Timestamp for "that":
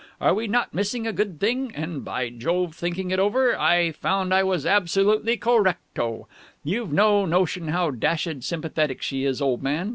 4.31-4.37